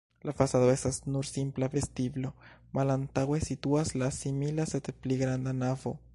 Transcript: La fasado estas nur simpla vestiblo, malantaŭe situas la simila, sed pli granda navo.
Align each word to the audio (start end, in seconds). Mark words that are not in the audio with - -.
La 0.27 0.33
fasado 0.37 0.69
estas 0.75 0.95
nur 1.15 1.27
simpla 1.31 1.69
vestiblo, 1.73 2.31
malantaŭe 2.79 3.41
situas 3.51 3.95
la 4.05 4.13
simila, 4.19 4.69
sed 4.75 4.95
pli 5.05 5.21
granda 5.25 5.57
navo. 5.63 5.97